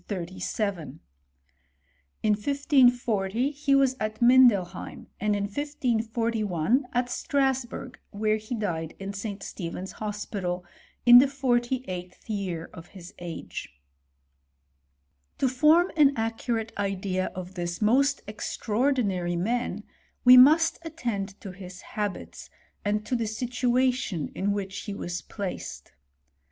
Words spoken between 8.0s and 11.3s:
where he died, in St. Stephen's hospital, in the